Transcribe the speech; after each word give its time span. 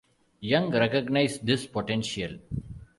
Young 0.39 0.71
recognized 0.71 1.45
this 1.45 1.67
potential. 1.67 2.39